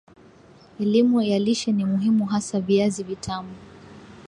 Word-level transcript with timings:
Elimu 0.79 1.21
ya 1.21 1.39
Lishe 1.39 1.71
ni 1.71 1.85
muhimu 1.85 2.25
hasa 2.25 2.59
Viazi 2.59 3.03
Vitamu 3.03 3.53